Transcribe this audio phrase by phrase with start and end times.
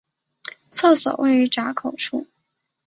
[0.71, 2.25] 厕所位于闸口外。